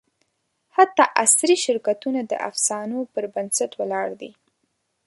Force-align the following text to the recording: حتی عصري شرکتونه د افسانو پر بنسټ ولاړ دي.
حتی 0.75 1.03
عصري 1.23 1.57
شرکتونه 1.65 2.19
د 2.25 2.33
افسانو 2.49 2.99
پر 3.13 3.23
بنسټ 3.33 3.71
ولاړ 3.79 4.07
دي. 4.21 4.31